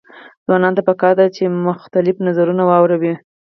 [0.45, 3.13] ځوانانو ته پکار ده چې، مختلف نظرونه واوري.